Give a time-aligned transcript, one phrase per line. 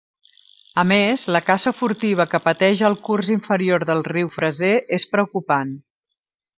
[0.83, 5.81] A més, la caça furtiva que pateix al curs inferior del riu Fraser és preocupant.